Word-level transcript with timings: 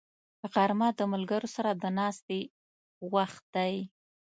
غرمه 0.53 0.89
د 0.99 1.01
ملګرو 1.13 1.47
سره 1.55 1.71
د 1.73 1.83
ناستې 1.99 2.39
وخت 3.13 3.43
دی 3.55 3.75